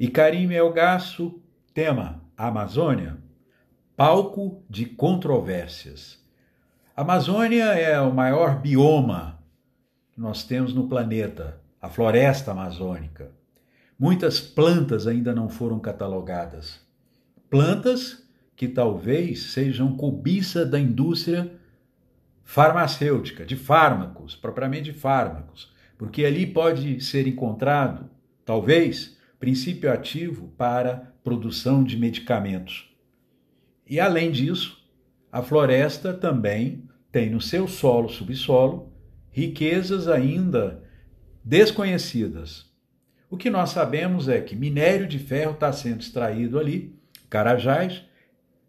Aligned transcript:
E 0.00 0.08
Karim 0.08 0.46
Melgaço, 0.46 1.42
tema 1.74 2.22
Amazônia, 2.34 3.18
palco 3.94 4.64
de 4.66 4.86
controvérsias. 4.86 6.24
A 6.96 7.02
Amazônia 7.02 7.64
é 7.74 8.00
o 8.00 8.10
maior 8.10 8.62
bioma 8.62 9.38
que 10.10 10.18
nós 10.18 10.42
temos 10.42 10.72
no 10.72 10.88
planeta, 10.88 11.60
a 11.82 11.90
floresta 11.90 12.52
amazônica. 12.52 13.30
Muitas 13.98 14.40
plantas 14.40 15.06
ainda 15.06 15.34
não 15.34 15.50
foram 15.50 15.78
catalogadas. 15.78 16.80
Plantas 17.50 18.26
que 18.56 18.68
talvez 18.68 19.52
sejam 19.52 19.94
cobiça 19.98 20.64
da 20.64 20.80
indústria 20.80 21.52
farmacêutica, 22.42 23.44
de 23.44 23.54
fármacos, 23.54 24.34
propriamente 24.34 24.92
de 24.92 24.98
fármacos, 24.98 25.70
porque 25.98 26.24
ali 26.24 26.46
pode 26.46 27.02
ser 27.02 27.26
encontrado, 27.26 28.08
talvez, 28.46 29.19
princípio 29.40 29.90
ativo 29.90 30.48
para 30.56 31.14
produção 31.24 31.82
de 31.82 31.96
medicamentos. 31.96 32.94
E 33.86 33.98
além 33.98 34.30
disso, 34.30 34.78
a 35.32 35.42
floresta 35.42 36.12
também 36.12 36.84
tem 37.10 37.30
no 37.30 37.40
seu 37.40 37.66
solo, 37.66 38.08
subsolo, 38.10 38.92
riquezas 39.30 40.06
ainda 40.06 40.84
desconhecidas. 41.42 42.70
O 43.30 43.36
que 43.36 43.48
nós 43.48 43.70
sabemos 43.70 44.28
é 44.28 44.40
que 44.40 44.54
minério 44.54 45.06
de 45.08 45.18
ferro 45.18 45.52
está 45.52 45.72
sendo 45.72 46.00
extraído 46.00 46.58
ali, 46.58 46.94
Carajás, 47.30 48.04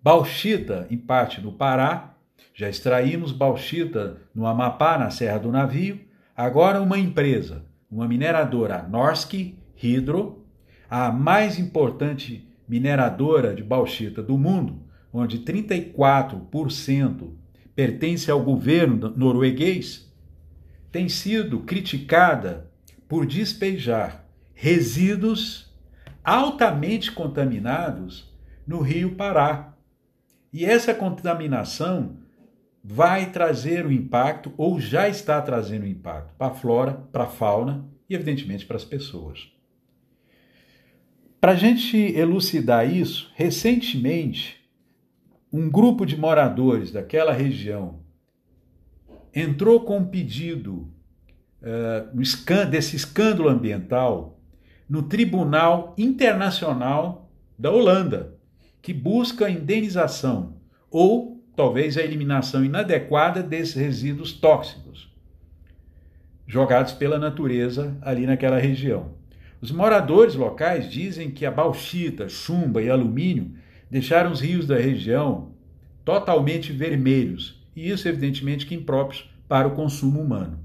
bauxita 0.00 0.86
em 0.90 0.96
parte 0.96 1.40
no 1.40 1.52
Pará, 1.52 2.14
já 2.54 2.68
extraímos 2.68 3.32
bauxita 3.32 4.18
no 4.34 4.46
Amapá, 4.46 4.96
na 4.96 5.10
Serra 5.10 5.38
do 5.38 5.50
Navio, 5.50 6.00
agora 6.36 6.80
uma 6.80 6.98
empresa, 6.98 7.64
uma 7.90 8.06
mineradora, 8.06 8.86
Norsk 8.88 9.54
Hydro, 9.74 10.41
a 10.94 11.10
mais 11.10 11.58
importante 11.58 12.46
mineradora 12.68 13.54
de 13.54 13.62
bauxita 13.62 14.22
do 14.22 14.36
mundo, 14.36 14.82
onde 15.10 15.38
34% 15.38 17.30
pertence 17.74 18.30
ao 18.30 18.42
governo 18.42 19.10
norueguês, 19.16 20.12
tem 20.90 21.08
sido 21.08 21.60
criticada 21.60 22.70
por 23.08 23.24
despejar 23.24 24.26
resíduos 24.52 25.74
altamente 26.22 27.10
contaminados 27.10 28.30
no 28.66 28.82
Rio 28.82 29.14
Pará. 29.14 29.74
E 30.52 30.62
essa 30.66 30.92
contaminação 30.92 32.18
vai 32.84 33.30
trazer 33.30 33.86
o 33.86 33.88
um 33.88 33.92
impacto, 33.92 34.52
ou 34.58 34.78
já 34.78 35.08
está 35.08 35.40
trazendo 35.40 35.86
um 35.86 35.88
impacto, 35.88 36.34
para 36.36 36.48
a 36.48 36.54
flora, 36.54 36.92
para 37.10 37.24
a 37.24 37.28
fauna 37.28 37.88
e, 38.10 38.14
evidentemente, 38.14 38.66
para 38.66 38.76
as 38.76 38.84
pessoas. 38.84 39.52
Para 41.42 41.52
a 41.54 41.56
gente 41.56 41.96
elucidar 41.96 42.88
isso, 42.88 43.28
recentemente, 43.34 44.60
um 45.52 45.68
grupo 45.68 46.06
de 46.06 46.16
moradores 46.16 46.92
daquela 46.92 47.32
região 47.32 47.98
entrou 49.34 49.80
com 49.80 49.98
um 49.98 50.04
pedido 50.04 50.88
uh, 51.60 52.64
desse 52.70 52.94
escândalo 52.94 53.48
ambiental 53.48 54.38
no 54.88 55.02
Tribunal 55.02 55.96
Internacional 55.98 57.28
da 57.58 57.72
Holanda, 57.72 58.38
que 58.80 58.94
busca 58.94 59.46
a 59.46 59.50
indenização 59.50 60.60
ou 60.88 61.44
talvez 61.56 61.98
a 61.98 62.02
eliminação 62.02 62.64
inadequada 62.64 63.42
desses 63.42 63.74
resíduos 63.74 64.32
tóxicos 64.32 65.12
jogados 66.46 66.92
pela 66.92 67.18
natureza 67.18 67.98
ali 68.00 68.26
naquela 68.26 68.60
região. 68.60 69.20
Os 69.62 69.70
moradores 69.70 70.34
locais 70.34 70.90
dizem 70.90 71.30
que 71.30 71.46
a 71.46 71.50
bauxita, 71.50 72.28
chumba 72.28 72.82
e 72.82 72.90
alumínio 72.90 73.52
deixaram 73.88 74.32
os 74.32 74.40
rios 74.40 74.66
da 74.66 74.76
região 74.76 75.52
totalmente 76.04 76.72
vermelhos, 76.72 77.64
e 77.76 77.88
isso, 77.88 78.08
evidentemente, 78.08 78.66
que 78.66 78.74
impróprios 78.74 79.30
para 79.46 79.68
o 79.68 79.76
consumo 79.76 80.20
humano. 80.20 80.58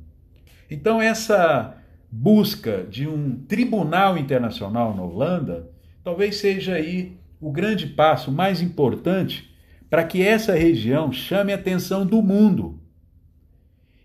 Então, 0.67 0.99
essa 0.99 1.77
busca 2.11 2.87
de 2.89 3.07
um 3.07 3.35
tribunal 3.47 4.17
internacional 4.17 4.95
na 4.95 5.03
Holanda 5.03 5.69
talvez 6.03 6.37
seja 6.37 6.73
aí 6.73 7.17
o 7.39 7.51
grande 7.51 7.85
passo 7.85 8.31
mais 8.31 8.63
importante 8.63 9.55
para 9.91 10.03
que 10.03 10.23
essa 10.23 10.53
região 10.53 11.11
chame 11.11 11.51
a 11.51 11.55
atenção 11.55 12.03
do 12.03 12.19
mundo 12.23 12.79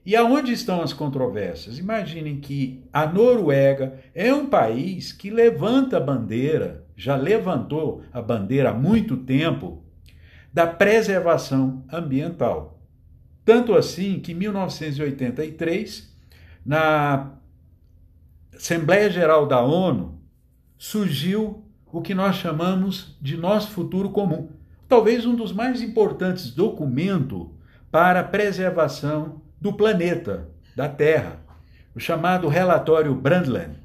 e 0.04 0.16
aonde 0.16 0.52
estão 0.52 0.82
as 0.82 0.92
controvérsias? 0.92 1.78
Imaginem 1.78 2.40
que 2.40 2.82
a 2.92 3.06
Noruega 3.06 4.00
é 4.14 4.34
um 4.34 4.46
país 4.46 5.12
que 5.12 5.30
levanta 5.30 5.96
a 5.96 6.00
bandeira, 6.00 6.84
já 6.96 7.14
levantou 7.14 8.02
a 8.12 8.20
bandeira 8.20 8.70
há 8.70 8.74
muito 8.74 9.16
tempo, 9.16 9.84
da 10.52 10.66
preservação 10.66 11.84
ambiental. 11.90 12.80
Tanto 13.44 13.74
assim 13.74 14.18
que 14.18 14.32
em 14.32 14.34
1983, 14.34 16.12
na 16.66 17.32
Assembleia 18.54 19.08
Geral 19.08 19.46
da 19.46 19.60
ONU, 19.60 20.20
surgiu 20.76 21.64
o 21.92 22.00
que 22.00 22.14
nós 22.14 22.36
chamamos 22.36 23.16
de 23.20 23.36
nosso 23.36 23.70
futuro 23.70 24.10
comum. 24.10 24.50
Talvez 24.88 25.24
um 25.24 25.34
dos 25.34 25.52
mais 25.52 25.80
importantes 25.80 26.50
documentos 26.50 27.46
para 27.90 28.20
a 28.20 28.24
preservação 28.24 29.42
do 29.62 29.72
planeta, 29.72 30.48
da 30.74 30.88
Terra, 30.88 31.40
o 31.94 32.00
chamado 32.00 32.48
Relatório 32.48 33.14
Brundtland, 33.14 33.76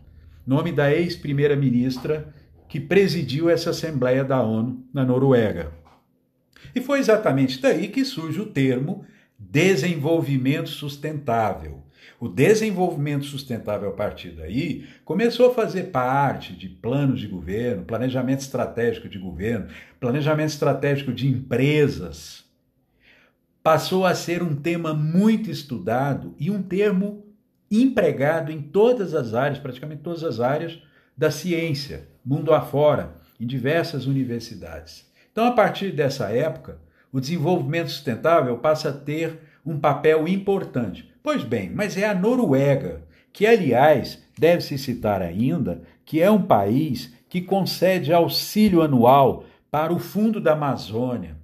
nome 0.45 0.71
da 0.71 0.91
ex-primeira-ministra 0.91 2.33
que 2.67 2.79
presidiu 2.79 3.47
essa 3.47 3.69
Assembleia 3.69 4.23
da 4.23 4.41
ONU 4.41 4.83
na 4.91 5.05
Noruega. 5.05 5.71
E 6.73 6.81
foi 6.81 6.97
exatamente 6.97 7.61
daí 7.61 7.89
que 7.89 8.03
surge 8.03 8.41
o 8.41 8.47
termo 8.47 9.05
desenvolvimento 9.37 10.69
sustentável. 10.69 11.83
O 12.19 12.27
desenvolvimento 12.27 13.25
sustentável 13.25 13.89
a 13.89 13.93
partir 13.93 14.31
daí 14.31 14.87
começou 15.05 15.51
a 15.51 15.53
fazer 15.53 15.91
parte 15.91 16.53
de 16.53 16.67
planos 16.67 17.19
de 17.19 17.27
governo, 17.27 17.85
planejamento 17.85 18.39
estratégico 18.39 19.07
de 19.07 19.19
governo, 19.19 19.67
planejamento 19.99 20.49
estratégico 20.49 21.13
de 21.13 21.27
empresas 21.27 22.46
passou 23.67 24.05
a 24.05 24.15
ser 24.15 24.41
um 24.41 24.55
tema 24.55 24.93
muito 24.93 25.51
estudado 25.51 26.33
e 26.39 26.49
um 26.49 26.63
termo 26.63 27.25
empregado 27.69 28.49
em 28.49 28.61
todas 28.61 29.13
as 29.13 29.33
áreas, 29.33 29.59
praticamente 29.59 30.03
todas 30.03 30.23
as 30.23 30.39
áreas 30.39 30.81
da 31.17 31.29
ciência, 31.29 32.07
mundo 32.23 32.53
afora, 32.53 33.15
em 33.37 33.45
diversas 33.45 34.05
universidades. 34.05 35.05
Então, 35.29 35.45
a 35.45 35.51
partir 35.51 35.91
dessa 35.91 36.29
época, 36.29 36.79
o 37.11 37.19
desenvolvimento 37.19 37.89
sustentável 37.89 38.57
passa 38.57 38.87
a 38.87 38.93
ter 38.93 39.37
um 39.65 39.77
papel 39.77 40.29
importante. 40.29 41.11
Pois 41.21 41.43
bem, 41.43 41.69
mas 41.69 41.97
é 41.97 42.07
a 42.07 42.15
Noruega, 42.15 43.01
que, 43.33 43.45
aliás, 43.45 44.23
deve-se 44.39 44.77
citar 44.77 45.21
ainda, 45.21 45.81
que 46.05 46.21
é 46.21 46.31
um 46.31 46.41
país 46.41 47.13
que 47.27 47.41
concede 47.41 48.13
auxílio 48.13 48.81
anual 48.81 49.43
para 49.69 49.91
o 49.91 49.99
Fundo 49.99 50.39
da 50.39 50.53
Amazônia, 50.53 51.35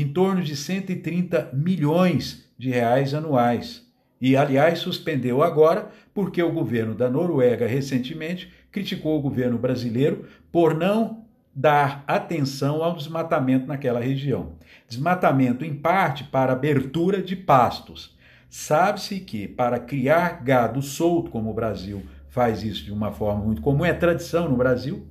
em 0.00 0.12
torno 0.12 0.42
de 0.42 0.56
130 0.56 1.50
milhões 1.52 2.50
de 2.58 2.70
reais 2.70 3.14
anuais. 3.14 3.86
E, 4.20 4.36
aliás, 4.36 4.80
suspendeu 4.80 5.42
agora 5.42 5.90
porque 6.12 6.42
o 6.42 6.52
governo 6.52 6.94
da 6.94 7.08
Noruega 7.08 7.66
recentemente 7.66 8.52
criticou 8.70 9.18
o 9.18 9.22
governo 9.22 9.58
brasileiro 9.58 10.26
por 10.52 10.74
não 10.74 11.24
dar 11.54 12.04
atenção 12.06 12.82
ao 12.82 12.96
desmatamento 12.96 13.66
naquela 13.66 14.00
região. 14.00 14.52
Desmatamento, 14.88 15.64
em 15.64 15.74
parte, 15.74 16.24
para 16.24 16.52
abertura 16.52 17.22
de 17.22 17.34
pastos. 17.34 18.16
Sabe-se 18.48 19.20
que 19.20 19.48
para 19.48 19.78
criar 19.78 20.42
gado 20.42 20.82
solto, 20.82 21.30
como 21.30 21.50
o 21.50 21.54
Brasil 21.54 22.02
faz 22.28 22.62
isso 22.62 22.84
de 22.84 22.92
uma 22.92 23.12
forma 23.12 23.44
muito 23.44 23.62
comum, 23.62 23.84
é 23.84 23.92
tradição 23.92 24.48
no 24.48 24.56
Brasil, 24.56 25.06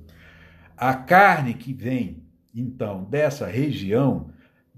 a 0.76 0.94
carne 0.94 1.54
que 1.54 1.72
vem, 1.72 2.22
então, 2.54 3.04
dessa 3.04 3.46
região 3.46 4.30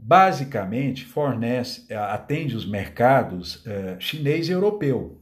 basicamente 0.05 1.05
fornece, 1.05 1.85
eh, 1.89 1.95
atende 1.95 2.57
os 2.57 2.67
mercados 2.67 3.65
uh, 3.65 4.01
chinês 4.01 4.49
e 4.49 4.53
europeu. 4.53 5.17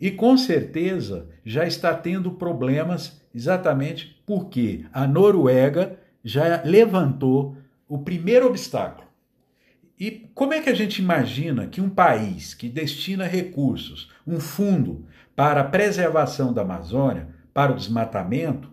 E 0.00 0.08
com 0.08 0.38
certeza 0.38 1.28
já 1.44 1.66
está 1.66 1.92
tendo 1.92 2.30
problemas 2.30 3.20
exatamente 3.34 4.22
porque 4.24 4.84
a 4.92 5.04
Noruega 5.04 5.98
já 6.22 6.62
levantou 6.64 7.56
o 7.88 7.98
primeiro 7.98 8.46
obstáculo. 8.46 9.08
E 9.98 10.28
como 10.32 10.54
é 10.54 10.60
que 10.60 10.70
a 10.70 10.74
gente 10.74 11.02
imagina 11.02 11.66
que 11.66 11.80
um 11.80 11.90
país 11.90 12.54
que 12.54 12.68
destina 12.68 13.26
recursos, 13.26 14.12
um 14.24 14.38
fundo 14.38 15.06
para 15.34 15.60
a 15.60 15.64
preservação 15.64 16.52
da 16.52 16.62
Amazônia, 16.62 17.28
para 17.52 17.72
o 17.72 17.76
desmatamento, 17.76 18.72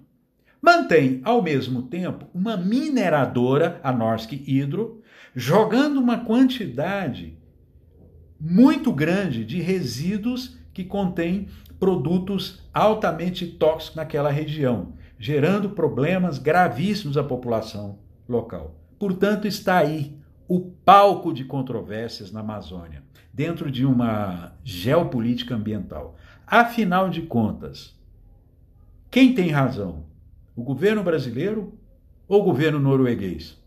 mantém 0.61 1.19
ao 1.23 1.41
mesmo 1.41 1.81
tempo 1.83 2.27
uma 2.31 2.55
mineradora, 2.55 3.79
a 3.83 3.91
Norsk 3.91 4.33
Hydro, 4.33 5.00
jogando 5.35 5.99
uma 5.99 6.19
quantidade 6.19 7.37
muito 8.39 8.91
grande 8.91 9.45
de 9.45 9.61
resíduos 9.61 10.57
que 10.73 10.83
contém 10.83 11.47
produtos 11.79 12.67
altamente 12.73 13.45
tóxicos 13.45 13.95
naquela 13.95 14.31
região, 14.31 14.93
gerando 15.17 15.69
problemas 15.71 16.37
gravíssimos 16.37 17.17
à 17.17 17.23
população 17.23 17.99
local. 18.27 18.75
Portanto, 18.97 19.47
está 19.47 19.77
aí 19.77 20.17
o 20.47 20.59
palco 20.59 21.33
de 21.33 21.45
controvérsias 21.45 22.31
na 22.31 22.41
Amazônia, 22.41 23.03
dentro 23.33 23.71
de 23.71 23.85
uma 23.85 24.53
geopolítica 24.63 25.55
ambiental. 25.55 26.17
Afinal 26.45 27.09
de 27.09 27.21
contas, 27.21 27.97
quem 29.09 29.33
tem 29.33 29.49
razão? 29.49 30.05
O 30.55 30.63
governo 30.63 31.03
brasileiro 31.03 31.77
ou 32.27 32.41
o 32.41 32.43
governo 32.43 32.79
norueguês? 32.79 33.60